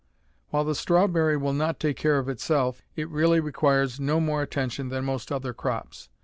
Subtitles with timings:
[0.49, 4.89] While the strawberry will not take care of itself, it really requires no more attention
[4.89, 6.09] than most other crops.